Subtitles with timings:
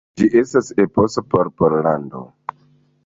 [0.19, 2.25] Ĝi estis eposo por Pollando.